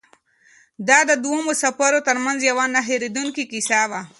[0.87, 4.01] دا د دوو مسافرو تر منځ یوه نه هېرېدونکې کیسه وه.